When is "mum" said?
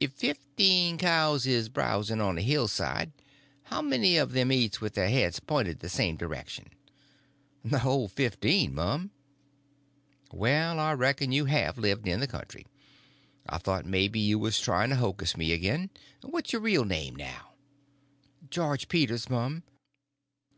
8.74-9.10, 19.28-19.64